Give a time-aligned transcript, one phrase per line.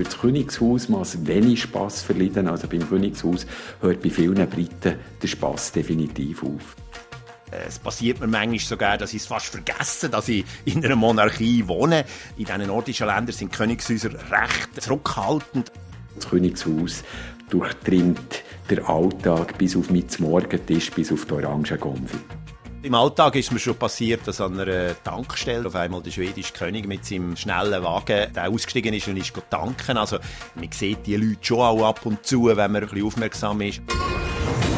[0.00, 2.48] über das Königshaus mal wenig Spass verleiden.
[2.48, 3.46] Also beim Königshaus
[3.82, 6.76] hört bei vielen Briten der Spass definitiv auf.
[7.50, 11.66] Es passiert mir manchmal sogar, dass ich es fast vergesse, dass ich in einer Monarchie
[11.68, 12.06] wohne.
[12.38, 15.70] In diesen nordischen Ländern sind Königshäuser recht zurückhaltend.
[16.14, 17.02] Das Königshaus
[17.50, 22.18] durchdringt der Alltag bis auf mit Morgentisch, bis auf die Orangengonfi.
[22.82, 26.88] Im Alltag ist mir schon passiert, dass an einer Tankstelle auf einmal der schwedische König
[26.88, 29.98] mit seinem schnellen Wagen ausgestiegen ist und ist tanken.
[29.98, 30.18] Also
[30.54, 33.82] man sieht die Leute schon auch ab und zu, wenn man ein bisschen aufmerksam ist.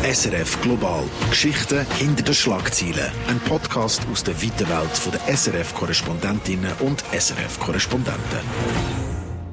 [0.02, 1.04] SRF Global.
[1.30, 3.12] Geschichten hinter den Schlagzeilen.
[3.28, 9.01] Ein Podcast aus der weiten Welt der SRF-Korrespondentinnen und SRF-Korrespondenten.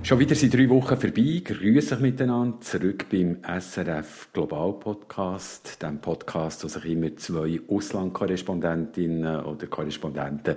[0.10, 1.44] Schon wieder sind drei Wochen vorbei.
[1.46, 2.60] Grüße euch miteinander.
[2.62, 5.84] Zurück beim SRF Global Podcast.
[5.84, 10.56] Dem Podcast, wo sich immer zwei Auslandkorrespondentinnen oder Korrespondenten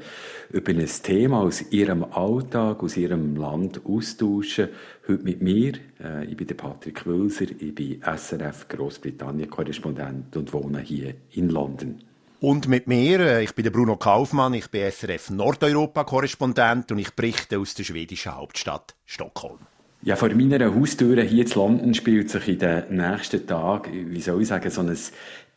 [0.52, 4.70] über ein Thema aus ihrem Alltag, aus ihrem Land austauschen.
[5.06, 5.74] Heute mit mir.
[6.02, 7.44] Äh, ich bin der Patrick Wülser.
[7.58, 12.00] Ich bin SRF Großbritannien-Korrespondent und wohne hier in London.
[12.42, 17.60] Und mit mir, äh, ich bin Bruno Kaufmann, ich bin SRF Nordeuropa-Korrespondent und ich berichte
[17.60, 19.60] aus der schwedischen Hauptstadt Stockholm.
[20.02, 24.42] Ja, vor meiner Haustür hier in London spielt sich in den nächsten Tagen, wie soll
[24.42, 24.98] ich sagen, so ein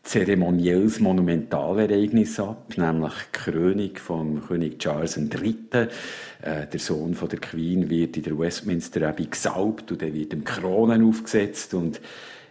[0.04, 5.58] zeremonielles Monumentalereignis ab, nämlich die Krönung von König Charles III.
[6.44, 10.34] Äh, der Sohn von der Queen wird in der Westminster Abbey gesaubt und er wird
[10.34, 12.00] im Kronen aufgesetzt und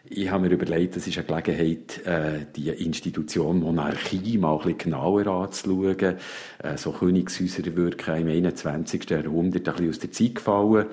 [0.06, 4.78] ich habe mir überlegt, das ist eine Gelegenheit, äh, die Institution Monarchie mal ein bisschen
[4.78, 6.16] genauer anzuschauen.
[6.62, 9.08] Äh, so Königshäuser wirken im 21.
[9.08, 10.86] Jahrhundert ein bisschen aus der Zeit gefallen.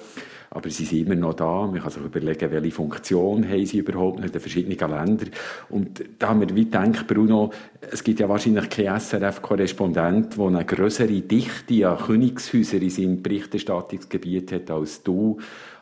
[0.49, 1.67] Aber sie sind immer noch da.
[1.67, 5.29] Man kann sich überlegen, welche Funktion haben sie überhaupt in den verschiedenen Ländern.
[5.69, 7.51] Und da haben wir wie gedacht, Bruno,
[7.91, 14.53] es gibt ja wahrscheinlich keinen SRF-Korrespondent, der eine größere Dichte an Königshäusern in seinem Berichterstattungsgebiet
[14.53, 15.37] hat als du,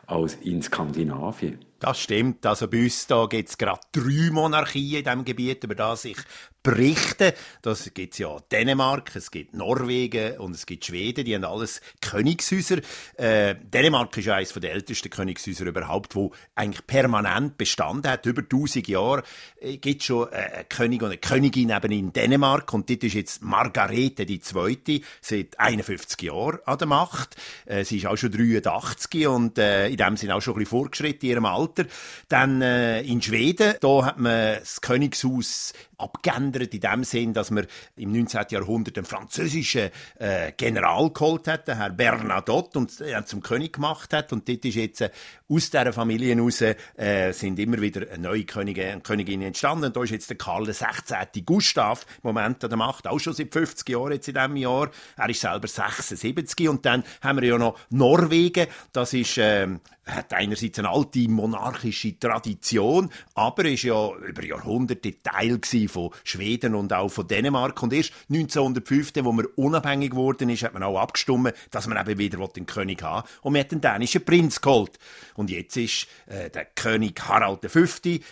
[0.06, 1.69] als in Skandinavien.
[1.80, 2.44] Das stimmt.
[2.44, 6.18] Also bei uns da gibt es gerade drei Monarchien in diesem Gebiet, über das ich
[6.62, 7.34] berichte.
[7.62, 11.24] Das gibt ja Dänemark, es gibt Norwegen und es gibt Schweden.
[11.24, 12.78] Die haben alles Königshäuser.
[13.16, 18.26] Äh, Dänemark ist eines der ältesten Königshäuser überhaupt, wo eigentlich permanent bestanden hat.
[18.26, 19.22] Über 1000 Jahre
[19.60, 22.72] äh, gibt schon äh, einen König und eine Königin eben in Dänemark.
[22.74, 27.36] Und dort ist jetzt Margarete die Zweite seit 51 Jahren an der Macht.
[27.64, 30.78] Äh, sie ist auch schon 83 und äh, in dem sind auch schon ein bisschen
[30.78, 31.60] fortgeschritten in ihrem Alter.
[31.60, 31.86] Alter.
[32.28, 37.66] Dann äh, in Schweden, da hat man das Königshaus abgeändert in dem Sinn, dass man
[37.96, 38.46] im 19.
[38.50, 44.12] Jahrhundert einen französischen äh, General geholt hat, den Herr Bernadotte, und er zum König gemacht
[44.12, 44.32] hat.
[44.32, 45.10] Und dort ist jetzt äh,
[45.48, 49.86] aus dieser Familie heraus äh, sind immer wieder neue Könige und Königinnen entstanden.
[49.86, 51.42] Und da ist jetzt der Karl XVI.
[51.44, 54.90] Gustav im Moment an der Macht, auch schon seit 50 Jahren jetzt in diesem Jahr.
[55.16, 58.66] Er ist selber 76 und dann haben wir ja noch Norwegen.
[58.92, 59.66] Das ist, äh,
[60.06, 66.39] hat einerseits eine alte monarchische Tradition, aber ist ja über Jahrhunderte Teil von Schweden
[66.74, 67.82] und auch von Dänemark.
[67.82, 72.18] Und erst 1905, wo man unabhängig geworden ist, hat man auch abgestimmt, dass man eben
[72.18, 74.98] wieder den König haben Und man hat den dänischen Prinz geholt.
[75.34, 77.80] Und jetzt ist äh, der König Harald V.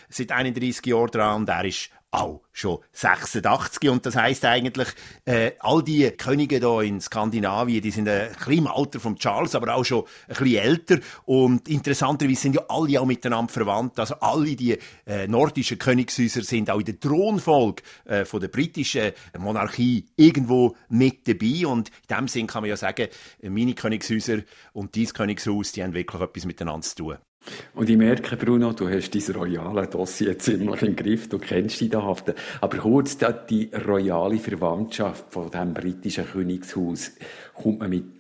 [0.09, 4.89] seit 31 Jahren dran und er ist auch schon 86 und das heißt eigentlich
[5.27, 9.55] äh, all die Könige da in Skandinavien die sind ein bisschen im Alter von Charles
[9.55, 10.99] aber auch schon ein bisschen älter.
[11.25, 13.99] Und interessanterweise sind ja alle auch miteinander verwandt.
[13.99, 19.13] Also alle die äh, nordischen Königshäuser sind auch in der Thronfolge äh, von der britischen
[19.39, 21.67] Monarchie irgendwo mit dabei.
[21.67, 23.09] Und in dem Sinn kann man ja sagen
[23.43, 24.39] meine Königshäuser
[24.73, 27.19] und dies Königshaus die haben wirklich etwas miteinander zu tun
[27.75, 31.91] und ich merke, Bruno, du hast dein royale Dossier ziemlich im Griff, du kennst die
[31.91, 32.35] haften.
[32.61, 33.17] Aber kurz,
[33.49, 37.13] die royale Verwandtschaft von dem britischen Königshaus,
[37.55, 38.18] kommt man mit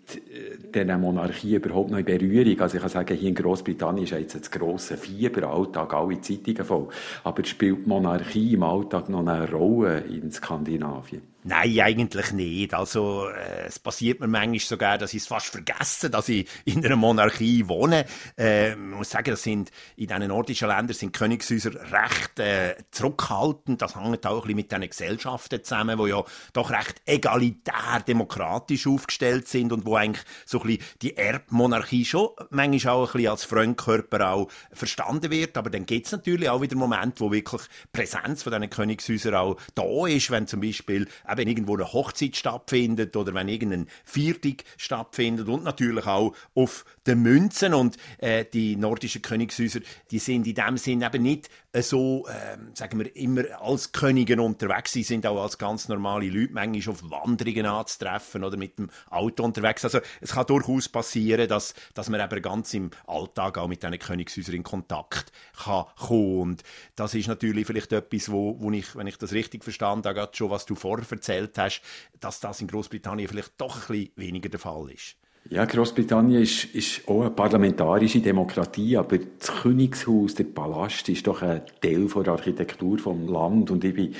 [0.75, 2.61] dieser Monarchie überhaupt noch in Berührung?
[2.61, 6.65] Also ich kann sagen, hier in Großbritannien ist jetzt das grosse Fieber, Alltag, alle Zeitungen
[6.65, 6.89] voll.
[7.25, 11.23] Aber spielt Monarchie im Alltag noch eine Rolle in Skandinavien?
[11.45, 12.75] Nein, eigentlich nicht.
[12.75, 16.85] Also, äh, es passiert mir manchmal sogar, dass ich es fast vergesse, dass ich in
[16.85, 18.05] einer Monarchie wohne.
[18.37, 23.81] Äh, man muss sagen, das sind, in diesen nordischen Ländern sind Königshäuser recht äh, zurückhaltend.
[23.81, 26.23] Das hängt auch ein bisschen mit diesen Gesellschaften zusammen, die ja
[26.53, 32.29] doch recht egalitär demokratisch aufgestellt sind und wo eigentlich so ein bisschen die Erbmonarchie schon
[32.51, 35.57] manchmal auch ein bisschen als Fremdkörper auch verstanden wird.
[35.57, 37.63] Aber dann gibt es natürlich auch wieder Momente, wo wirklich
[37.93, 43.17] Präsenz von diesen Königshäusern auch da ist, wenn zum Beispiel wenn irgendwo eine Hochzeit stattfindet
[43.17, 49.23] oder wenn irgendein Viertig stattfindet und natürlich auch auf den Münzen und äh, die nordischen
[49.23, 49.81] Königshäuser,
[50.11, 54.41] die sind in dem Sinn eben nicht äh, so, äh, sagen wir, immer als Könige
[54.41, 54.93] unterwegs.
[54.93, 59.45] Sie sind auch als ganz normale Leute manchmal auf Wanderungen anzutreffen oder mit dem Auto
[59.45, 59.85] unterwegs.
[59.95, 63.99] Also es kann durchaus passieren, dass, dass man eben ganz im Alltag auch mit diesen
[63.99, 66.41] Königshäusern in Kontakt kann kommen.
[66.41, 66.63] Und
[66.97, 70.51] das ist natürlich vielleicht etwas, wo, wo ich, wenn ich das richtig verstanden habe, schon
[70.51, 71.83] was du vorher erzählt hast,
[72.21, 75.17] dass das in Großbritannien vielleicht doch ein bisschen weniger der Fall ist.
[75.51, 81.41] Ja, Großbritannien ist, ist auch eine parlamentarische Demokratie, aber das Königshaus, der Palast, ist doch
[81.41, 83.71] ein Teil von der Architektur vom Land.
[83.71, 84.15] Und ich bin,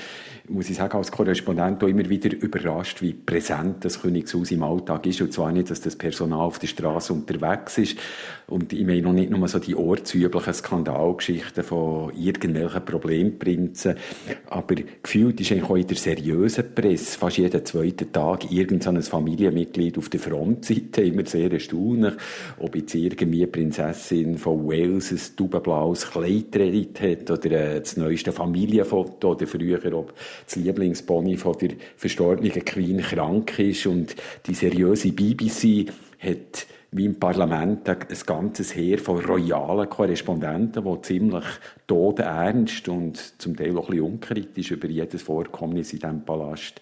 [0.47, 5.05] muss ich sagen, als Korrespondent auch immer wieder überrascht, wie präsent das Königshaus im Alltag
[5.05, 5.21] ist.
[5.21, 7.99] Und zwar nicht, dass das Personal auf der Straße unterwegs ist.
[8.47, 13.95] Und ich meine noch nicht nur so die ortsüblichen Skandalgeschichten von irgendwelchen Problemprinzen,
[14.49, 19.99] aber gefühlt ist eigentlich auch in der seriösen Presse fast jeden zweiten Tag irgendein Familienmitglied
[19.99, 22.13] auf der Frontseite immer sehr erstaunlich,
[22.59, 26.57] ob jetzt irgendwie Prinzessin von Wales ein taubenblaues Kleid
[26.99, 30.13] hat oder äh, das neueste Familienfoto oder früher, ob
[30.45, 33.85] das Lieblingspony von der verstorbenen Queen krank ist.
[33.85, 41.01] Und die seriöse BBC hat wie im Parlament ein ganzes Heer von royalen Korrespondenten, die
[41.01, 41.45] ziemlich
[41.85, 46.81] todernst und zum Teil auch ein bisschen unkritisch über jedes Vorkommnis in diesem Palast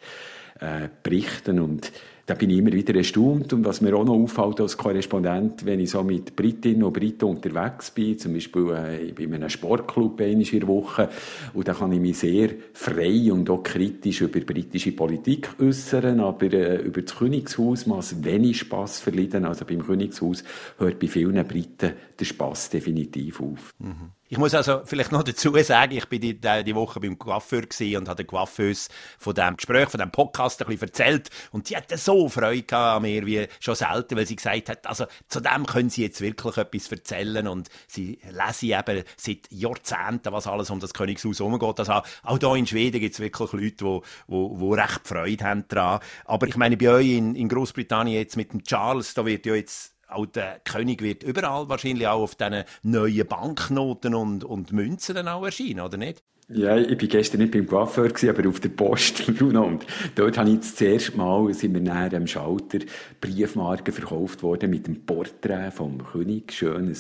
[0.62, 1.60] äh, berichten.
[1.60, 1.92] Und
[2.28, 3.54] da bin ich immer wieder erstaunt.
[3.54, 7.24] Und was mir auch noch auffällt als Korrespondent, wenn ich so mit Britinnen und Briten
[7.24, 11.10] unterwegs bin, zum Beispiel äh, in einem Sportclub in der Woche,
[11.54, 16.52] und da kann ich mich sehr frei und auch kritisch über britische Politik äußern, aber
[16.52, 19.46] äh, über das Königshaus muss wenig Spass verleiden.
[19.46, 20.44] Also beim Königshaus
[20.80, 23.74] hört bei vielen Briten der Spass definitiv auf.
[23.80, 24.17] Mhm.
[24.30, 27.62] Ich muss also vielleicht noch dazu sagen, ich bin die, die Woche beim Coiffeur
[27.98, 31.78] und habe der Coiffeuse von dem Gespräch, von dem Podcast ein bisschen erzählt und die
[31.78, 35.66] hatte so Freude an mir wie schon selten, weil sie gesagt hat, also zu dem
[35.66, 40.82] können sie jetzt wirklich etwas erzählen und sie lesen eben seit Jahrzehnten, was alles um
[40.82, 41.80] das Königshaus herumgeht.
[41.80, 45.66] Also auch hier in Schweden gibt es wirklich Leute, die, die, die recht Freude haben
[45.70, 46.02] daran.
[46.26, 49.56] Aber ich meine, bei euch in, in Großbritannien jetzt mit dem Charles, da wird ja
[49.56, 55.16] jetzt auch der König wird überall wahrscheinlich auch auf diesen neuen Banknoten und, und Münzen
[55.16, 56.24] dann auch erscheinen, oder nicht?
[56.50, 59.66] Ja, ich war gestern nicht beim Coiffeur, aber auf der Post, Bruno.
[59.66, 59.86] Und
[60.16, 62.80] dort habe ich das erste Mal, sind wir näher am Schalter,
[63.20, 66.54] Briefmarken verkauft worden mit dem Porträt vom König.
[66.54, 66.96] Schön, ein,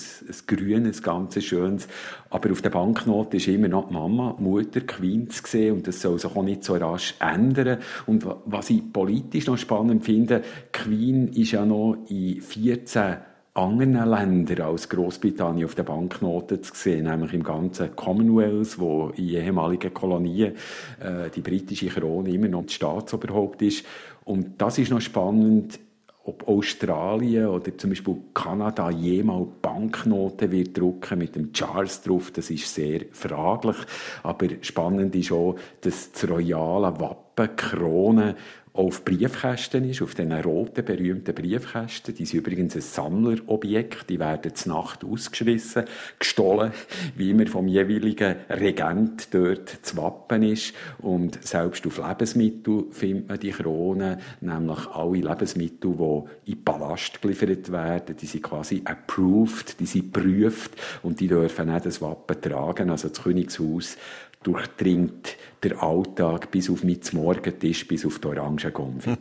[0.47, 1.87] grünes, ganz schönes.
[2.29, 5.75] Aber auf der Banknote ist immer noch die Mama, die Mutter, Queen zu sehen.
[5.75, 7.77] Und das soll sich auch nicht so rasch ändern.
[8.05, 10.41] Und was ich politisch noch spannend finde,
[10.73, 13.15] Queen ist ja noch in 14
[13.57, 19.29] anderen Ländern als Großbritannien auf den Banknoten zu sehen, nämlich im ganzen Commonwealth, wo in
[19.29, 20.53] ehemaligen Kolonien
[20.99, 23.85] äh, die britische Krone immer noch das Staatsoberhaupt ist.
[24.25, 25.79] Und das ist noch spannend,
[26.27, 32.49] ob Australien oder zum Beispiel Kanada jemals Banknoten wird drucken mit dem Charles drauf, das
[32.49, 33.77] ist sehr fraglich.
[34.23, 38.35] Aber spannend ist auch, dass das royale Wappen, Krone
[38.77, 42.13] auf Briefkästen ist, auf diesen roten, berühmten Briefkästen.
[42.13, 44.07] Die sind übrigens ein Sammlerobjekt.
[44.09, 45.85] Die werden zur Nacht ausgeschrissen,
[46.19, 46.71] gestohlen,
[47.15, 50.73] wie immer vom jeweiligen Regent dort zu Wappen ist.
[50.99, 57.71] Und selbst auf Lebensmittel findet man die Kronen, nämlich alle Lebensmittel, die in Palast geliefert
[57.71, 60.71] werden, die sind quasi approved, die sind geprüft
[61.01, 62.91] und die dürfen auch das Wappen tragen.
[62.91, 63.97] Also das Königshaus
[64.43, 69.17] durchdringt der Alltag bis auf mit Morgentisch, bis auf die Orangengonfe.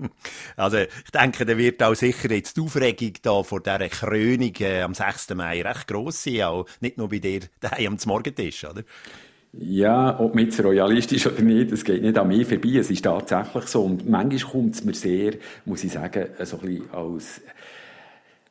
[0.56, 4.82] also ich denke, da wird auch sicher jetzt die Aufregung da vor dieser Krönung äh,
[4.82, 5.34] am 6.
[5.34, 8.82] Mai recht gross sein, auch nicht nur bei dir daheim am Morgentisch, oder?
[9.58, 12.76] Ja, ob man jetzt royalistisch oder nicht, das geht nicht an mir vorbei.
[12.78, 13.84] Es ist tatsächlich so.
[13.84, 17.40] Und manchmal kommt es mir sehr, muss ich sagen, so ein bisschen als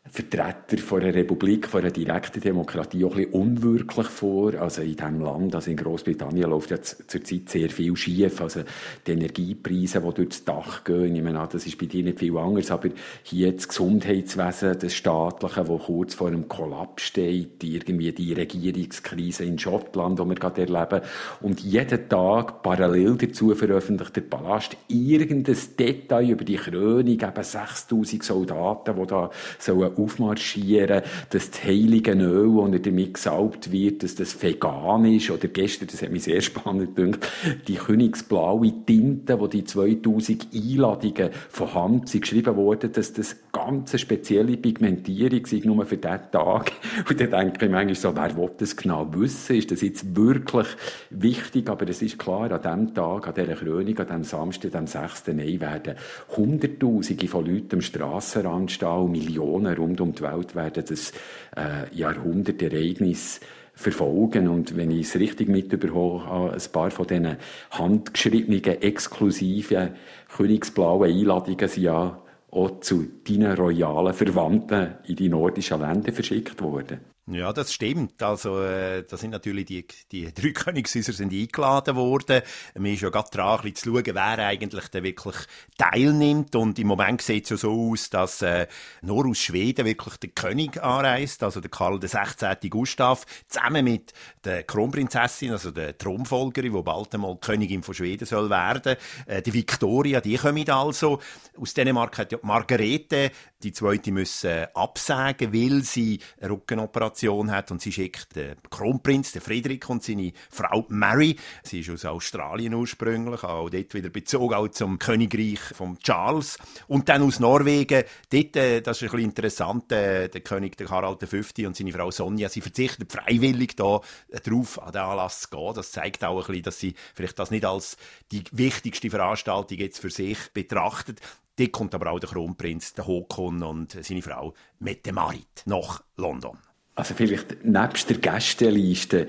[0.08, 4.54] Vertreter von einer Republik, von einer direkten Demokratie auch ein bisschen unwirklich vor.
[4.54, 8.40] Also in diesem Land, also in Großbritannien läuft ja zurzeit sehr viel schief.
[8.40, 8.62] Also
[9.06, 12.70] die Energiepreise, die durchs Dach gehen, ich meine, das ist bei dir nicht viel anders,
[12.70, 12.90] aber
[13.24, 19.58] hier das Gesundheitswesen, das Staatliche, das kurz vor einem Kollaps steht, irgendwie die Regierungskrise in
[19.58, 21.02] Schottland, die wir gerade erleben.
[21.42, 28.24] Und jeden Tag parallel dazu veröffentlicht der Palast irgendein Detail über die Krönung, eben 6000
[28.24, 34.42] Soldaten, die da sollen aufmarschieren, dass das heilige Öl, das damit gesalbt wird, dass das
[34.42, 35.30] vegan ist.
[35.32, 37.28] Oder gestern, das hat mich sehr spannend gedacht,
[37.68, 44.00] die königsblaue Tinte, wo die 2000 Einladungen von Hand sind geschrieben wurden, dass das ganz
[44.00, 46.72] spezielle Pigmentierung sei, nur für diesen Tag.
[47.10, 49.56] Und dann denke ich manchmal so, wer will das genau wissen?
[49.56, 50.68] Ist das jetzt wirklich
[51.10, 51.70] wichtig?
[51.70, 55.28] Aber es ist klar, an diesem Tag, an dieser Krönung, an diesem Samstag, am 6.
[55.28, 55.96] Mai, werden
[56.36, 61.12] Hunderttausende von Leuten am Strassenrand stehen und Millionen rund um die Welt werden das
[61.56, 63.40] äh, Jahrhundertereignis
[63.74, 64.48] verfolgen.
[64.48, 67.38] Und wenn ich es richtig mitbekommen habe, ein paar von diesen
[67.72, 69.92] handgeschriebenen, exklusiven,
[70.36, 77.15] königsblauen Einladungen sind ja auch zu deinen royalen Verwandten in die nordischen Länder verschickt worden.
[77.28, 78.22] Ja, das stimmt.
[78.22, 82.44] Also, äh, da sind natürlich die, die drei Königshäuser sind eingeladen worden.
[82.76, 85.36] Mir ist ja gerade dran, ein zu schauen, wer eigentlich da wirklich
[85.76, 86.56] teilnimmt.
[86.56, 88.68] Und im Moment sieht es ja so aus, dass äh,
[89.02, 92.70] nur aus Schweden wirklich der König anreist, also der Karl XVI.
[92.70, 94.14] Gustav, zusammen mit
[94.44, 98.98] der Kronprinzessin, also der Thronfolgerin, die bald einmal Königin von Schweden soll werden.
[99.26, 101.20] Äh, die Victoria, die kommen also.
[101.60, 103.32] Aus Dänemark hat ja Margarete,
[103.64, 109.32] die zweite, müssen absagen, weil sie eine Rückenoperation Generation hat und sie schickt den Kronprinz,
[109.32, 111.38] den Friedrich und seine Frau Mary.
[111.64, 116.58] Sie ist aus Australien ursprünglich, auch dort wieder bezogen auch zum Königreich von Charles.
[116.88, 120.90] Und dann aus Norwegen, dort, äh, das ist ein bisschen interessant, äh, der König der
[120.90, 124.02] Harald V und seine Frau Sonja, sie verzichten freiwillig da
[124.44, 125.74] drauf, an den Anlass zu gehen.
[125.74, 127.98] Das zeigt auch ein bisschen, dass sie vielleicht das nicht als
[128.32, 131.22] die wichtigste Veranstaltung jetzt für sich betrachtet.
[131.58, 136.58] Dort kommt aber auch der Kronprinz, der Håkon und seine Frau Mette Marit nach London.
[136.96, 139.28] Also vielleicht nebst der Gästeliste,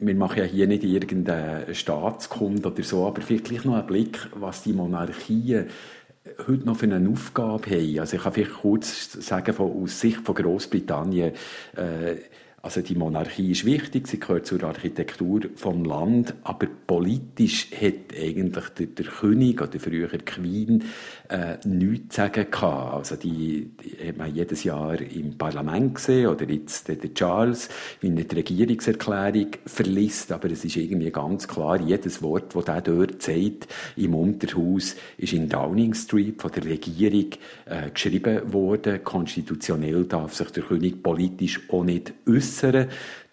[0.00, 4.62] wir machen ja hier nicht irgendeinen Staatskund oder so, aber vielleicht noch einen Blick, was
[4.62, 5.66] die Monarchien
[6.46, 7.98] heute noch für eine Aufgabe haben.
[7.98, 11.32] Also ich kann vielleicht kurz sagen, von, aus Sicht von Großbritannien,
[11.76, 12.16] äh,
[12.62, 18.68] also die Monarchie ist wichtig, sie gehört zur Architektur vom Land, aber politisch hat eigentlich
[18.76, 20.84] der, der König oder früher Queen
[21.30, 22.94] äh, nichts zu sagen gehabt.
[22.94, 27.70] Also die, die hat man jedes Jahr im Parlament gesehen oder jetzt der Charles,
[28.02, 33.22] wie eine Regierungserklärung verliest, aber es ist irgendwie ganz klar, jedes Wort, das der dort
[33.22, 37.30] sagt im Unterhaus, ist in Downing Street von der Regierung
[37.64, 39.02] äh, geschrieben worden.
[39.02, 42.88] Konstitutionell darf sich der König politisch auch nicht äußern äußern,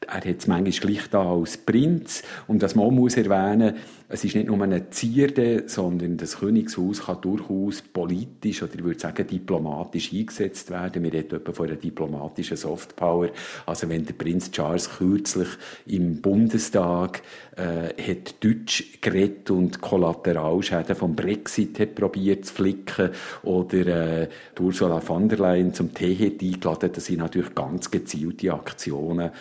[0.06, 2.24] er hat es manchmal gleich da als Prinz.
[2.48, 3.76] Und das man muss erwähnen,
[4.10, 9.00] es ist nicht nur eine Zierde, sondern das Königshaus kann durchaus politisch oder ich würde
[9.00, 11.04] sagen diplomatisch eingesetzt werden.
[11.04, 13.30] Wir reden etwa von einer diplomatischen Softpower.
[13.66, 15.50] Also wenn der Prinz Charles kürzlich
[15.88, 17.22] im Bundestag
[17.58, 23.10] äh, hat Deutsch geredet und Kollateralschäden vom Brexit hat probiert zu flicken
[23.44, 23.88] oder
[24.22, 29.32] äh, Ursula von der Leyen zum Tee hat eingeladen, das sind natürlich ganz gezielte Aktionen,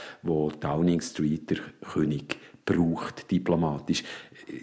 [0.52, 4.02] Downing Street der König braucht, diplomatisch.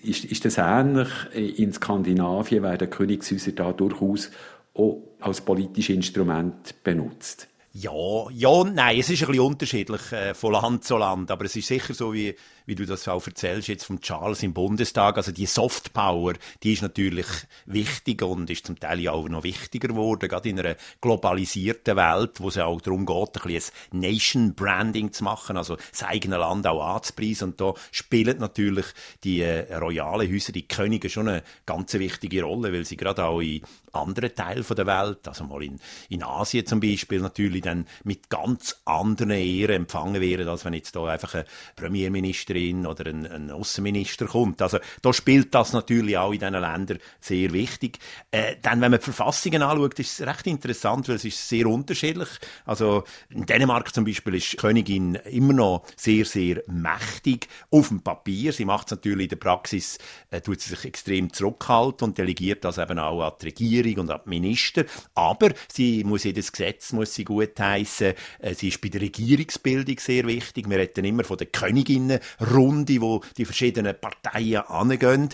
[0.03, 1.09] Ist, ist das ähnlich?
[1.33, 4.31] In Skandinavien werden Königshäuser da durchaus
[4.73, 7.47] auch als politisches Instrument benutzt.
[7.75, 11.55] Ja, ja, nein, es ist ein bisschen unterschiedlich äh, von Land zu Land, aber es
[11.55, 12.35] ist sicher so, wie,
[12.67, 16.83] wie du das auch erzählst, jetzt vom Charles im Bundestag, also die Softpower, die ist
[16.83, 17.25] natürlich
[17.65, 22.39] wichtig und ist zum Teil ja auch noch wichtiger geworden, gerade in einer globalisierten Welt,
[22.41, 26.37] wo es ja auch darum geht, ein bisschen ein Nation-Branding zu machen, also das eigene
[26.37, 27.49] Land auch anzupreisen.
[27.49, 28.85] Und da spielen natürlich
[29.23, 33.41] die äh, royalen Häuser, die Könige schon eine ganz wichtige Rolle, weil sie gerade auch
[33.41, 33.63] in
[33.93, 38.81] anderen Teilen der Welt, also mal in, in Asien zum Beispiel, natürlich dann mit ganz
[38.85, 41.45] anderen Ehren empfangen werden, als wenn jetzt da einfach ein
[41.75, 44.61] Premierministerin oder ein, ein Außenminister kommt.
[44.61, 47.99] Also da spielt das natürlich auch in diesen Ländern sehr wichtig.
[48.31, 51.67] Äh, dann, wenn man die Verfassungen anschaut, ist es recht interessant, weil es ist sehr
[51.67, 52.29] unterschiedlich.
[52.65, 58.53] Also in Dänemark zum Beispiel ist Königin immer noch sehr, sehr mächtig auf dem Papier.
[58.53, 59.97] Sie macht es natürlich in der Praxis,
[60.31, 64.09] äh, tut sie sich extrem zurückhalten und delegiert das eben auch an die Regierung und
[64.09, 64.85] an Minister.
[65.15, 68.13] Aber sie muss jedes Gesetz muss sie gut heißen.
[68.39, 70.69] Äh, sie ist bei der Regierungsbildung sehr wichtig.
[70.69, 75.29] Wir reden immer von der Königinnenrunde, wo die verschiedenen Parteien angehen.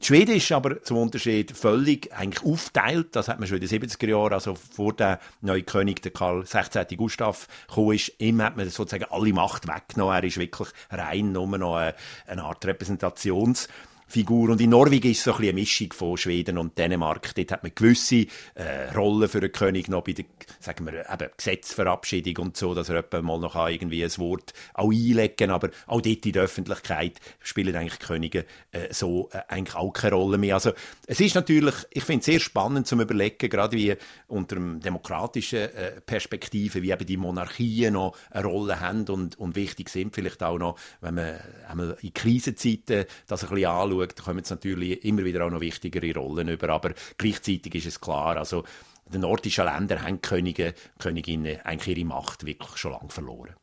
[0.00, 3.14] Die Schweden ist aber zum Unterschied völlig eigentlich aufteilt.
[3.16, 6.44] Das hat man schon in den 70er Jahren, also vor der neuen König, der Karl
[6.44, 6.96] XVI.
[6.96, 8.12] Gustav, gekommen ist.
[8.18, 10.14] Ihm hat man sozusagen alle Macht weggenommen.
[10.14, 13.68] Er ist wirklich rein nur noch eine Art Repräsentations-
[14.12, 14.50] Figur.
[14.50, 17.34] Und in Norwegen ist es so ein eine Mischung von Schweden und Dänemark.
[17.34, 20.24] Dort hat man gewisse äh, Rollen für den König noch bei der,
[20.60, 25.36] sagen wir, eben Gesetzverabschiedung und so, dass er mal noch irgendwie ein Wort auch einlegen
[25.36, 25.50] kann.
[25.50, 30.14] Aber auch dort in der Öffentlichkeit spielen eigentlich Könige äh, so äh, eigentlich auch keine
[30.14, 30.54] Rolle mehr.
[30.54, 30.72] Also
[31.06, 33.94] es ist natürlich, ich finde es sehr spannend zum Überlegen, gerade wie
[34.28, 39.56] unter einem demokratischen äh, Perspektive, wie eben die Monarchien noch eine Rolle haben und, und
[39.56, 40.14] wichtig sind.
[40.14, 44.50] Vielleicht auch noch, wenn man einmal in Krisenzeiten das ein bisschen anschaut, anschaut, kommen jetzt
[44.50, 46.68] natürlich immer wieder auch noch wichtigere Rollen über.
[46.70, 48.64] Aber gleichzeitig ist es klar, also
[49.12, 53.54] den nordischen Ländern haben Könige, Königinnen eigentlich ihre Macht wirklich schon lange verloren.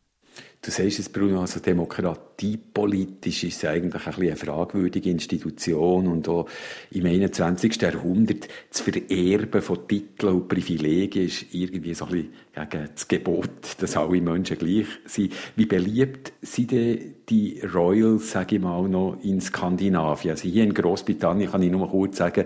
[0.61, 6.49] Du sagst es, Bruno, also demokratiepolitisch ist es eigentlich ein eine fragwürdige Institution und auch
[6.91, 7.81] im 21.
[7.81, 12.33] Jahrhundert das Vererben von Titeln und Privilegien ist irgendwie so ein bisschen
[12.65, 15.33] gegen das Gebot, dass alle Menschen gleich sind.
[15.55, 20.31] Wie beliebt sind denn die Royals, sage ich mal, noch in Skandinavien?
[20.31, 22.45] Also hier in Großbritannien kann ich nur kurz sagen,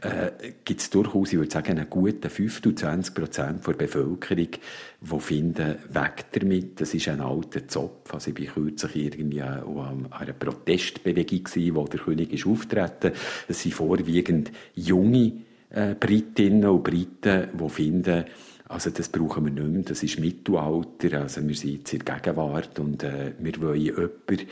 [0.00, 0.30] äh,
[0.64, 4.48] gibt es durchaus, ich würde sagen, einen guten 25 Prozent der Bevölkerung,
[5.00, 8.12] die finden, weg damit, das ist ein alter Zopf.
[8.14, 13.12] Also ich war kürzlich irgendwie an einer Protestbewegung, gewesen, wo der König ist auftreten.
[13.48, 15.32] Es sind vorwiegend junge
[15.70, 18.24] äh, Britinnen und Briten, die finden,
[18.68, 22.16] also das brauchen wir nicht mehr, das ist Mittelalter, also wir sind jetzt in der
[22.16, 24.46] Gegenwart und äh, wir wollen jemanden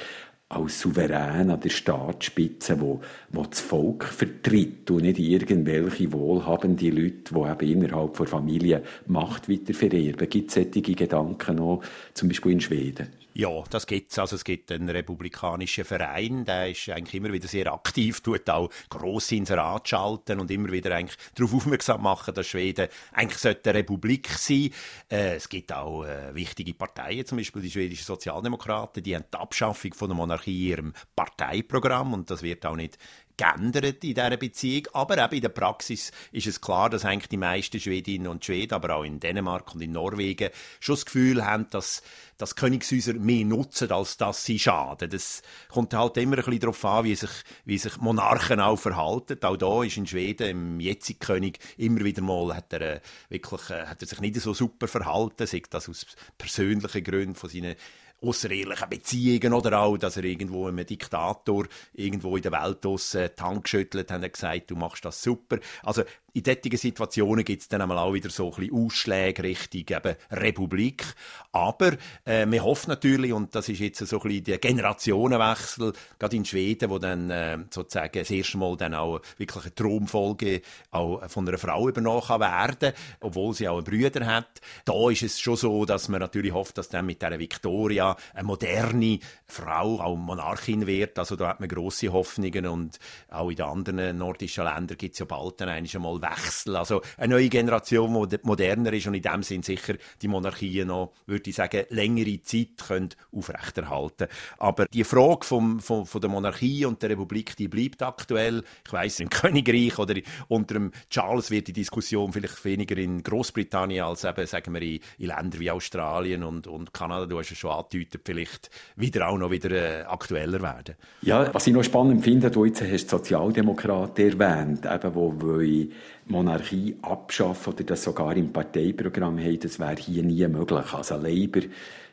[0.52, 3.00] als Souverän an der Staatsspitze, wo,
[3.30, 9.48] wo das Volk vertritt und nicht irgendwelche wohlhabende Leute, die eben innerhalb der Familie Macht
[9.48, 10.28] weitervererben.
[10.28, 13.21] Gibt es solche Gedanken noch, zum Beispiel in Schweden?
[13.34, 14.18] Ja, das gibt's.
[14.18, 18.68] Also es gibt einen republikanischen Verein, der ist eigentlich immer wieder sehr aktiv, tut auch
[18.90, 24.28] grosse Inserate schalten und immer wieder eigentlich darauf aufmerksam machen, dass Schweden eigentlich eine Republik
[24.28, 24.70] sein
[25.10, 29.38] äh, Es gibt auch äh, wichtige Parteien, zum Beispiel die schwedischen Sozialdemokraten, die haben die
[29.38, 32.98] Abschaffung von der Monarchie in ihrem Parteiprogramm und das wird auch nicht
[33.36, 34.88] geändert in dieser Beziehung.
[34.92, 38.74] Aber eben in der Praxis ist es klar, dass eigentlich die meisten Schwedinnen und Schweden,
[38.74, 42.02] aber auch in Dänemark und in Norwegen, schon das Gefühl haben, dass,
[42.38, 45.10] dass Königshäuser mehr nutzen, als dass sie schaden.
[45.10, 47.30] Das kommt halt immer ein bisschen darauf an, wie sich,
[47.64, 49.38] wie sich Monarchen auch verhalten.
[49.42, 53.70] Auch da ist in Schweden im jetzigen König immer wieder mal, hat er, äh, wirklich,
[53.70, 56.06] äh, hat er sich nicht so super verhalten, sei das aus
[56.38, 57.76] persönlichen Gründen von seinen
[58.22, 63.42] außerehelichen Beziehungen oder auch, dass er irgendwo einem Diktator irgendwo in der Welt aus die
[63.42, 65.58] Hand geschüttelt hat und gesagt, du machst das super.
[65.82, 66.02] Also
[66.34, 71.04] in solchen Situationen gibt es dann auch wieder so ein bisschen Ausschläge Richtung eben Republik.
[71.52, 71.92] Aber
[72.24, 76.44] äh, wir hoffen natürlich, und das ist jetzt so ein bisschen der Generationenwechsel, gerade in
[76.46, 81.46] Schweden, wo dann äh, sozusagen das erste Mal dann auch wirklich eine Thronfolge auch von
[81.46, 84.62] einer Frau übernommen kann werden, obwohl sie auch einen Brüder hat.
[84.86, 88.46] Da ist es schon so, dass man natürlich hofft, dass dann mit der Victoria eine
[88.46, 91.18] moderne Frau, auch Monarchin wird.
[91.18, 92.98] Also da hat man grosse Hoffnungen und
[93.28, 96.76] auch in den anderen nordischen Ländern gibt es ja bald dann einmal Wechsel.
[96.76, 101.12] Also eine neue Generation, die moderner ist und in dem Sinn sicher die Monarchie noch,
[101.26, 106.84] würde ich sagen, längere Zeit können aufrechterhalten Aber die Frage vom, vom, von der Monarchie
[106.84, 108.62] und der Republik, die bleibt aktuell.
[108.86, 110.14] Ich weiß im Königreich oder
[110.48, 115.00] unter dem Charles wird die Diskussion vielleicht weniger in Großbritannien als eben, sagen wir, in,
[115.18, 119.38] in Ländern wie Australien und, und Kanada, du hast es schon angedeutet, vielleicht wieder auch
[119.38, 120.94] noch wieder äh, aktueller werden.
[121.22, 125.92] Ja, was ich noch spannend finde, du jetzt hast Sozialdemokraten erwähnt, eben, wo wollen
[126.26, 130.92] Monarchie abschaffen oder das sogar im Parteiprogramm haben, das wäre hier nie möglich.
[130.92, 131.62] Also Labour,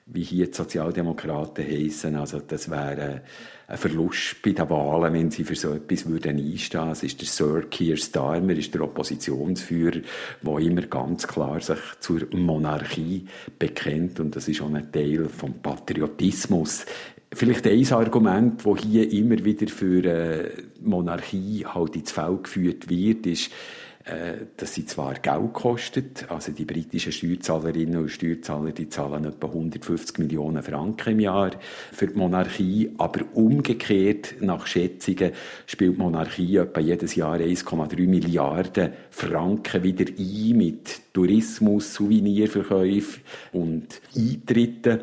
[0.08, 3.22] wie hier die Sozialdemokraten heissen, also das wäre
[3.68, 6.90] ein Verlust bei den Wahlen, wenn sie für so etwas würden einstehen.
[6.90, 10.02] Es ist der Sir Keir Starmer, ist der Oppositionsführer,
[10.42, 13.28] der immer ganz klar sich zur Monarchie
[13.60, 16.86] bekennt und das ist auch ein Teil vom Patriotismus.
[17.32, 20.50] Vielleicht ein Argument, das hier immer wieder für äh,
[20.82, 23.89] Monarchie halt ins Feld geführt wird, ist, äh,
[24.58, 30.18] dass sie zwar Geld kostet, also die britischen Steuerzahlerinnen und Steuerzahler, die zahlen etwa 150
[30.20, 31.52] Millionen Franken im Jahr
[31.92, 35.32] für die Monarchie, aber umgekehrt, nach Schätzungen,
[35.66, 44.02] spielt die Monarchie etwa jedes Jahr 1,3 Milliarden Franken wieder ein mit Tourismus, Souvenirverkäufen und
[44.16, 45.00] Eintritten.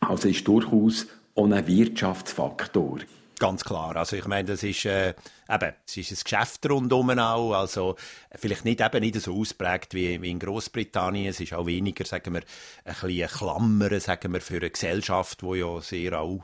[0.00, 2.98] Also ist durchaus auch ein Wirtschaftsfaktor.
[3.44, 3.94] Ganz klar.
[3.96, 5.10] Also ich meine, das ist, äh,
[5.50, 7.52] eben, es ist ein Geschäft rundum auch.
[7.52, 7.94] Also
[8.34, 11.26] vielleicht nicht, eben nicht so ausprägt wie, wie in Großbritannien.
[11.26, 12.40] Es ist auch weniger, sagen wir,
[12.86, 16.42] ein bisschen Klammer, sagen wir, für eine Gesellschaft, die ja sehr auch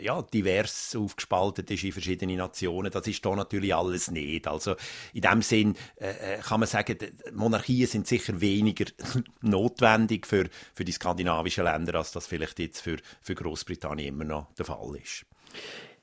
[0.00, 2.90] ja, divers aufgespaltet ist in verschiedene Nationen.
[2.90, 4.48] Das ist da natürlich alles nicht.
[4.48, 4.74] Also
[5.12, 6.98] in dem Sinn äh, äh kann man sagen,
[7.32, 8.86] Monarchien sind sicher weniger
[9.40, 14.52] notwendig für, für die skandinavischen Länder, als das vielleicht jetzt für, für Großbritannien immer noch
[14.54, 15.26] der Fall ist.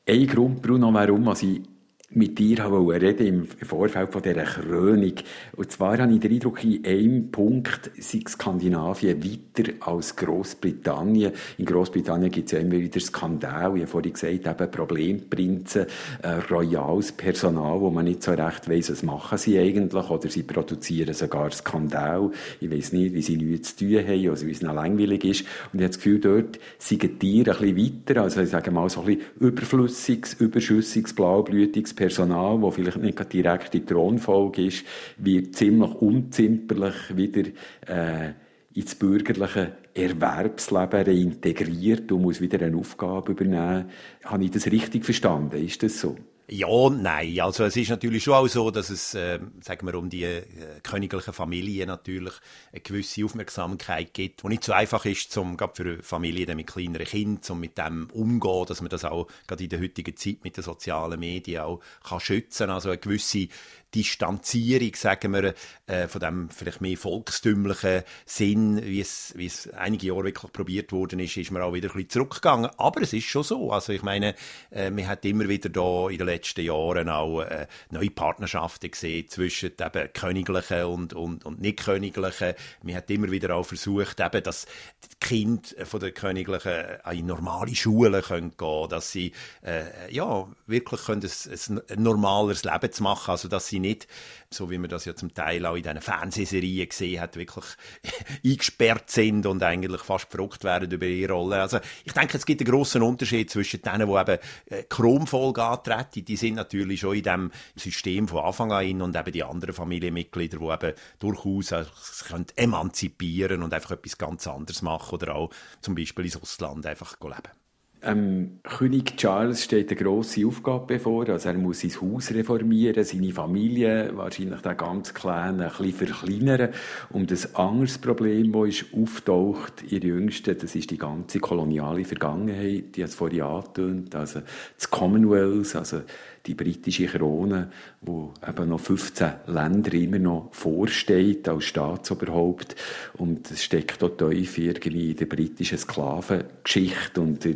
[0.10, 1.62] Ein Grund, Bruno, warum ich
[2.10, 2.60] mit dir
[3.02, 5.13] reden im Vorfeld von dieser Krönung.
[5.58, 11.34] Und zwar habe ich den Eindruck, in einem Punkt sei Skandinavien weiter als Großbritannien.
[11.58, 13.76] In Großbritannien gibt es ja immer wieder Skandale.
[13.76, 15.88] Ich habe vorhin gesagt, eben Problemprinzen,
[16.24, 20.43] äh, royales Personal, wo man nicht so recht weiss, was machen sie eigentlich, oder sie
[20.43, 22.32] produzieren sogar Skandal.
[22.62, 25.41] Ich weiß nicht, wie sie nichts zu tun haben, oder wie es noch langweilig ist.
[25.74, 28.89] Und ich habe das Gefühl, dort sind die ein bisschen weiter, also ich sage mal
[28.89, 34.86] so ein bisschen überflüssiges, überschüssiges, blaublütiges Personal, das vielleicht nicht direkt in Thronfolge ist,
[35.17, 37.49] wird ziemlich unzimperlich wieder
[37.88, 38.33] äh,
[38.73, 43.89] ins bürgerliche Erwerbsleben reintegriert und muss wieder eine Aufgabe übernehmen.
[44.23, 45.65] Habe ich das richtig verstanden?
[45.65, 46.15] Ist das so?
[46.49, 47.41] Ja, nein.
[47.41, 50.43] Also es ist natürlich schon auch so, dass es, äh, sagen wir, um die äh,
[50.81, 52.33] königlichen Familien natürlich
[52.71, 57.05] eine gewisse Aufmerksamkeit gibt, die nicht so einfach ist, zum, gerade für Familien mit kleineren
[57.05, 60.55] Kindern, um mit dem umzugehen, dass man das auch gerade in der heutigen Zeit mit
[60.55, 62.69] den sozialen Medien auch kann schützen.
[62.69, 63.49] Also eine gewisse
[63.95, 65.54] Distanzierung, sagen wir,
[65.88, 70.91] äh, von dem vielleicht mehr volkstümlichen Sinn, wie es, wie es einige Jahre wirklich probiert
[70.91, 72.69] worden ist, ist man auch wieder ein bisschen zurückgegangen.
[72.78, 73.71] Aber es ist schon so.
[73.71, 74.36] Also ich meine,
[74.71, 79.30] äh, man hat immer wieder da in den letzten Jahren auch äh, neue Partnerschaften gesehen
[79.30, 82.54] zwischen eben Königlichen und, und, und nicht Königlichen.
[82.84, 84.65] Man hat immer wieder auch versucht, eben, dass
[85.04, 86.73] die Kinder von den Königlichen
[87.12, 89.32] in normale Schulen können gehen, dass sie
[89.63, 94.07] äh, ja wirklich können ein, ein normaleres Leben zu machen, also dass sie nicht,
[94.49, 97.65] so wie man das ja zum Teil auch in diesen Fernsehserien gesehen hat, wirklich
[98.45, 101.61] eingesperrt sind und eigentlich fast verrückt werden über ihre Rolle.
[101.61, 106.25] Also ich denke, es gibt einen grossen Unterschied zwischen denen, die eben äh, Chromfolge antreten,
[106.25, 110.59] die sind natürlich schon in diesem System von Anfang an und eben die anderen Familienmitglieder,
[110.59, 116.25] die eben durchaus sich emanzipieren und einfach etwas ganz anderes machen oder auch zum Beispiel
[116.25, 117.66] ins Ausland einfach leben.
[118.03, 121.27] Ähm, König Charles steht eine grosse Aufgabe bevor.
[121.29, 126.69] Also er muss sein Haus reformieren, seine Familie, wahrscheinlich den ganz Kleinen, ein bisschen verkleinern.
[127.10, 132.95] Und ein anderes Problem, das ist auftaucht, ihr Jüngsten, das ist die ganze koloniale Vergangenheit,
[132.95, 134.13] die es vorhin angetönt.
[134.15, 134.41] Also
[134.75, 136.01] das Commonwealth, also
[136.47, 137.69] die britische Krone,
[138.01, 142.75] wo eben noch 15 Länder immer noch vorsteht als Staatsoberhaupt.
[143.17, 147.21] Und es steckt dort tief irgendwie in der britischen Sklavengeschichte.
[147.21, 147.55] Und der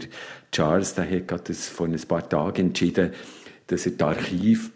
[0.52, 3.12] Charles, der hat gerade vor ein paar Tagen entschieden,
[3.68, 4.72] dass er das Archiv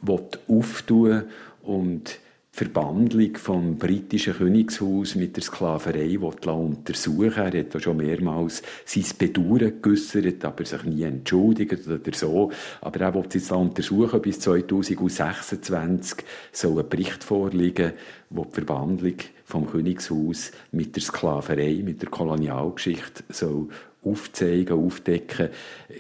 [0.48, 1.28] auftun will
[1.64, 2.20] und
[2.58, 10.46] Verbandlung vom britischen Königshaus mit der Sklaverei untersuchen Er hat schon mehrmals sein Bedauern geäussert,
[10.46, 12.54] aber sich nie entschuldigt oder so.
[12.80, 14.22] Aber er will es jetzt untersuchen.
[14.22, 17.92] Bis 2026 soll ein Bericht vorliegen,
[18.30, 23.68] wo die Verbandlung vom Königshaus mit der Sklaverei, mit der Kolonialgeschichte soll
[24.02, 25.50] aufzeigen, aufdecken.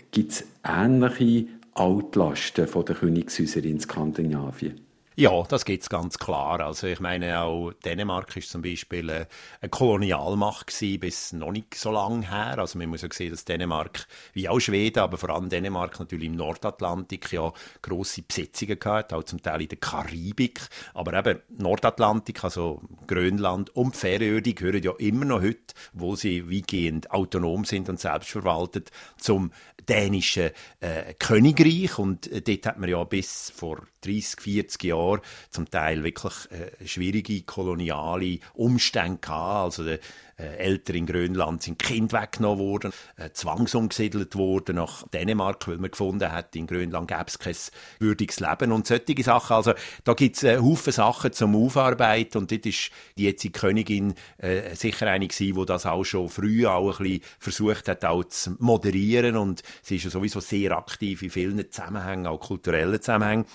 [0.09, 4.85] Gibt es ähnliche Altlasten von den Königshäusern in Skandinavien?
[5.17, 6.59] Ja, das gibt's ganz klar.
[6.59, 9.27] Also ich meine auch Dänemark ist zum Beispiel eine,
[9.61, 12.59] eine Kolonialmacht gewesen, bis noch nicht so lange her.
[12.59, 16.27] Also man muss ja sehen, dass Dänemark wie auch Schweden, aber vor allem Dänemark natürlich
[16.27, 20.59] im Nordatlantik ja große Besetzungen gehabt, auch zum Teil in der Karibik.
[20.93, 26.51] Aber eben Nordatlantik, also Grönland und Färöer, die gehören ja immer noch heute, wo sie
[26.51, 29.53] weitgehend autonom sind und selbstverwaltet, zum
[29.87, 30.51] dänischen
[30.81, 31.97] äh, Königreich.
[31.99, 36.87] Und äh, dort hat man ja bis vor 30, 40 Jahren zum Teil wirklich äh,
[36.87, 39.65] schwierige koloniale Umstände gehabt.
[39.65, 39.99] Also der,
[40.37, 46.31] Eltern in Grönland sind Kind weggenommen worden, äh, zwangsumgesiedelt worden nach Dänemark, weil man gefunden
[46.31, 47.55] hat, in Grönland gäbe es kein
[47.99, 49.55] würdiges Leben und solche Sachen.
[49.55, 54.13] Also da gibt es äh, Haufen Sachen zum Aufarbeiten und dort ist die jetzige Königin
[54.37, 58.25] äh, sicher eine gewesen, die das auch schon früh auch ein bisschen versucht hat, auch
[58.25, 63.45] zu moderieren und sie ist ja sowieso sehr aktiv in vielen Zusammenhängen, auch kulturellen Zusammenhängen.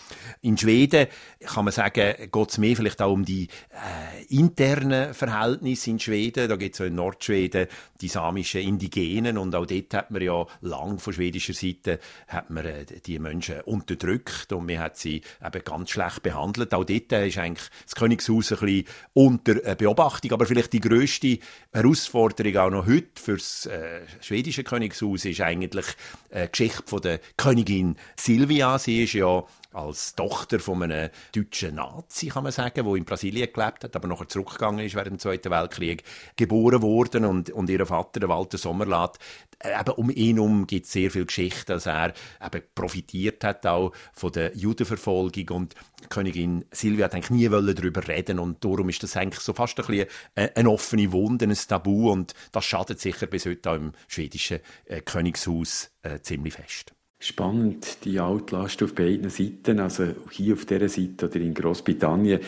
[0.40, 1.08] In Schweden
[1.40, 6.48] kann man sagen, geht es mehr vielleicht auch um die äh, internen Verhältnisse in Schweden.
[6.48, 7.66] Da gibt es in Nordschweden
[8.00, 9.38] die samischen Indigenen.
[9.38, 13.60] Und auch dort hat man ja lang von schwedischer Seite hat man äh, die Menschen
[13.62, 14.52] unterdrückt.
[14.52, 16.72] Und man hat sie eben ganz schlecht behandelt.
[16.72, 21.38] Auch dort ist eigentlich das Königshaus ein bisschen unter äh, Beobachtung, aber vielleicht die grösste
[21.72, 25.86] Herausforderung auch noch heute für das äh, schwedische Königshaus ist eigentlich
[26.30, 28.78] äh, Geschichte von der Königin Silvia.
[28.78, 33.52] Sie ist ja als Tochter von einem deutschen Nazi, kann man sagen, der in Brasilien
[33.52, 36.02] gelebt hat, aber nachher zurückgegangen ist während dem Zweiten Weltkrieg,
[36.36, 39.18] geboren worden und, und ihr Vater, Walter Sommerlath,
[39.60, 42.14] äh, eben um ihn herum gibt es sehr viel Geschichten, dass er
[42.44, 45.74] eben profitiert hat auch von der Judenverfolgung und
[46.08, 49.86] Königin Silvia hat eigentlich nie darüber reden und darum ist das eigentlich so fast ein
[49.86, 53.92] bisschen eine, eine offene Wunde, ein Tabu und das schadet sicher bis heute auch im
[54.08, 56.92] schwedischen äh, Königshaus äh, ziemlich fest.
[57.18, 62.40] Spannend, die Altlast auf beiden Seiten, also hier auf dieser Seite oder in Großbritannien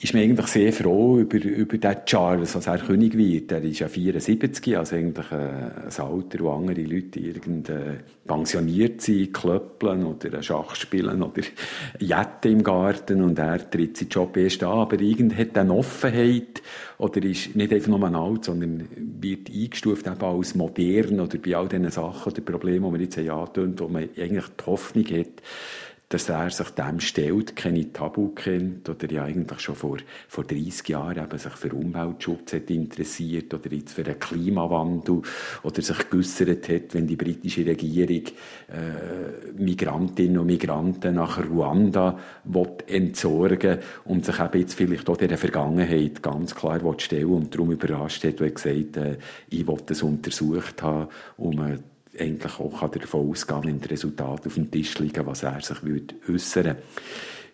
[0.00, 3.52] ist man eigentlich sehr froh über, über den Charles, als er König wird.
[3.52, 9.00] Er ist ja 74, also eigentlich äh, ein Alter, wo andere Leute irgend äh, pensioniert
[9.02, 11.42] sind, klöppeln oder Schach spielen oder
[11.98, 14.78] jetten im Garten und er tritt seinen Job erst an.
[14.78, 16.62] Aber irgend hat eine Offenheit
[16.98, 18.88] oder ist nicht einfach nur ein alt, sondern
[19.20, 23.18] wird eingestuft eben als modern oder bei all diesen Sachen oder Problemen, die man jetzt
[23.18, 25.42] antönt, wo man eigentlich die Hoffnung hat,
[26.12, 29.96] dass er sich dem stellt, keine Tabu kennt oder ja eigentlich schon vor,
[30.28, 35.22] vor 30 Jahren eben sich für Umweltschutz hat interessiert oder jetzt für den Klimawandel
[35.62, 38.24] oder sich geäussert hat, wenn die britische Regierung
[38.68, 42.18] äh, Migrantinnen und Migranten nach Ruanda
[42.86, 48.24] entsorgen und sich eben jetzt vielleicht auch der Vergangenheit ganz klar stellen und darum überrascht
[48.24, 49.16] hat, weil er gesagt äh,
[49.48, 51.78] ich will das untersucht haben, um äh,
[52.18, 56.76] eigentlich auch davon ausgehen, wenn das Resultat auf dem Tisch liegen, was er sich würde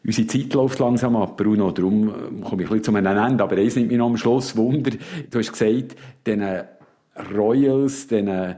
[0.05, 3.43] Unsere Zeit läuft langsam ab, Bruno, darum äh, komme ich ein bisschen zu einem Ende,
[3.43, 4.93] aber eins nimmt mich noch am Schluss Wunder.
[5.31, 6.45] Du hast gesagt, diesen
[7.35, 8.57] Royals, diesen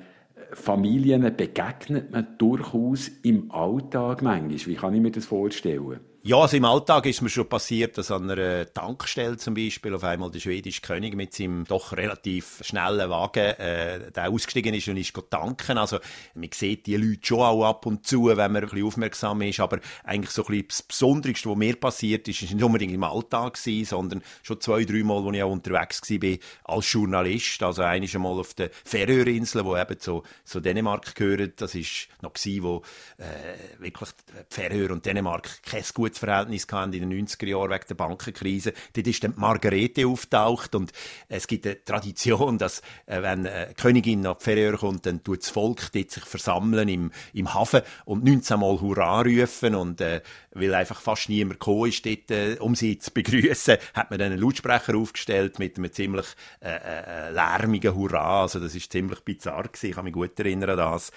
[0.52, 4.66] Familien begegnet man durchaus im Alltag manchmal.
[4.66, 6.00] Wie kann ich mir das vorstellen?
[6.22, 10.04] Ja, also im Alltag ist mir schon passiert, dass an einer Tankstelle zum Beispiel auf
[10.04, 14.98] einmal der schwedische König mit seinem doch relativ schnellen Wagen äh, der ausgestiegen ist und
[14.98, 15.78] ist tanken.
[15.78, 15.98] Also
[16.35, 19.61] man sieht die Leute schon auch ab und zu, wenn man ein bisschen aufmerksam ist,
[19.61, 23.04] aber eigentlich so ein bisschen das Besonderste, was mir passiert ist, ist nicht unbedingt im
[23.04, 27.80] Alltag gewesen, sondern schon zwei, drei Mal, als ich auch unterwegs war als Journalist, also
[27.80, 31.54] einiges Mal auf der Färöerinseln, wo eben zu, zu Dänemark gehören.
[31.56, 32.83] Das ist noch gewesen, wo
[33.16, 34.11] äh, wirklich
[34.50, 38.72] Färöer und Dänemark kein gutes gutes Verhältnis in den 90er Jahren wegen der Bankenkrise.
[38.92, 40.92] Dort ist dann Margarete auftaucht und
[41.28, 45.50] es gibt eine Tradition, dass äh, wenn eine Königin nach Färöer kommt, dann tut das
[45.50, 50.20] Volk dort sich versammeln im, im Hafen und 19 Mal Hurra rufen und äh,
[50.52, 54.32] weil einfach fast niemand gekommen ist dort, äh, um sie zu begrüßen, hat man dann
[54.32, 56.26] einen Lautsprecher aufgestellt mit einem ziemlich
[56.60, 58.42] äh, äh, äh lärmigen Hurra.
[58.42, 59.86] Also das ist ziemlich bizarr gewesen.
[59.86, 61.12] Ich kann mich gut erinnern an das.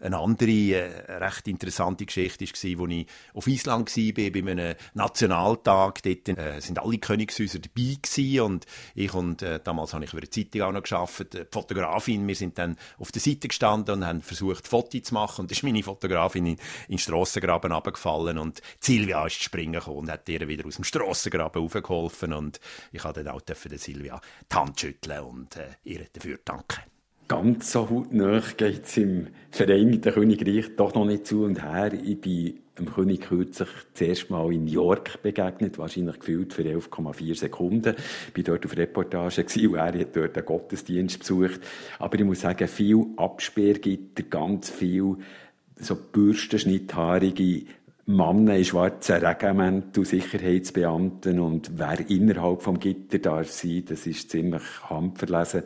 [0.00, 6.02] Eine andere äh, recht interessante Geschichte war, als ich auf Island war, bei einem Nationaltag.
[6.02, 10.18] Dort äh, sind alle Königshäuser dabei gewesen und ich und äh, damals habe ich für
[10.18, 11.32] eine Zeitung auch noch geschafft.
[11.32, 15.42] Die Fotografin, wir sind dann auf der Seite gestanden und haben versucht, Fotos zu machen
[15.42, 16.56] und da ist meine Fotografin in,
[16.88, 21.62] den Strassengraben runtergefallen und Silvia ist springen gekommen und hat ihr wieder aus dem Strassengraben
[21.62, 22.60] raufgeholfen und
[22.92, 26.95] ich habe dann auch der Silvia die Hand schütteln und äh, ihr dafür danken.
[27.28, 31.92] Ganz so hautnah geht es im Vereinigten Königreich doch noch nicht zu und her.
[31.92, 37.96] Ich bin dem König kürzlich zuerst mal in York begegnet, wahrscheinlich gefühlt für 11,4 Sekunden.
[38.32, 41.60] Ich war dort auf Reportage und er hat dort einen Gottesdienst besucht.
[41.98, 45.16] Aber ich muss sagen, viel Absperrgitter, ganz viel
[45.80, 47.64] so bürstenschnitthaarige
[48.06, 54.62] Männer in schwarzen Regimental, Sicherheitsbeamten und wer innerhalb vom Gitter darf sein, das ist ziemlich
[54.88, 55.64] handverlesen.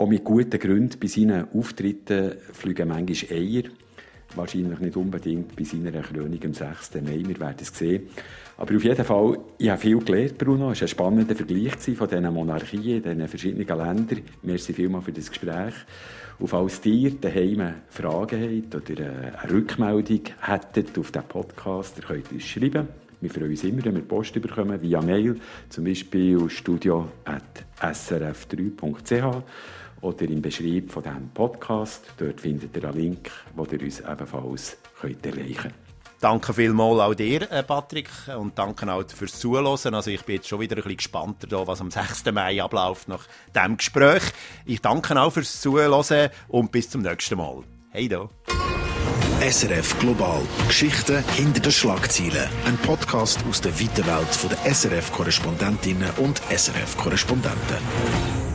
[0.00, 0.96] Auch mit guten Gründen.
[1.00, 3.64] Bei seinen Auftritten fliegen manchmal Eier.
[4.36, 7.02] Wahrscheinlich nicht unbedingt bei seiner Krönung am 6.
[7.02, 7.24] Mai.
[7.26, 8.08] Wir werden es sehen.
[8.58, 10.70] Aber auf jeden Fall, ich habe viel gelernt, Bruno.
[10.70, 14.20] Es war ein spannender Vergleich von diesen Monarchien, diesen verschiedenen Ländern.
[14.42, 15.74] Merci vielmals für das Gespräch.
[16.38, 22.30] Und falls ihr daheim Fragen habt oder eine Rückmeldung hättet auf diesen Podcast, ihr könnt
[22.30, 22.86] uns schreiben.
[23.20, 29.42] Wir freuen uns immer, wenn wir Post bekommen, via Mail, zum Beispiel studio.srf3.ch
[30.00, 32.04] oder im Beschreib von diesem Podcast.
[32.18, 35.74] Dort findet ihr einen Link, wo ihr uns ebenfalls könnt erreichen könnt.
[36.20, 39.94] Danke vielmals auch dir, äh, Patrick, und danke auch fürs Zuhören.
[39.94, 42.32] Also ich bin jetzt schon wieder ein bisschen gespannter, was am 6.
[42.32, 44.22] Mai abläuft nach diesem Gespräch.
[44.66, 47.62] Ich danke auch fürs Zuhören und bis zum nächsten Mal.
[47.90, 48.28] Hey da.
[49.40, 50.42] SRF Global.
[50.66, 52.48] Geschichten hinter den Schlagzeilen.
[52.66, 58.47] Ein Podcast aus der weiten Welt der SRF-Korrespondentinnen und SRF-Korrespondenten.